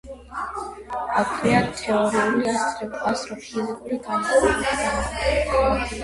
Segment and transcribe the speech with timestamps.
[1.23, 2.55] აქვეა თეორიული
[3.09, 5.93] ასტროფიზიკური განყოფილებაც.